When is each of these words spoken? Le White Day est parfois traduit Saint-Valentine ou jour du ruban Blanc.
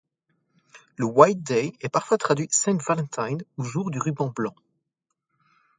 Le 0.95 1.05
White 1.05 1.43
Day 1.43 1.73
est 1.79 1.89
parfois 1.89 2.17
traduit 2.17 2.47
Saint-Valentine 2.49 3.43
ou 3.59 3.63
jour 3.63 3.91
du 3.91 3.99
ruban 3.99 4.29
Blanc. 4.35 4.55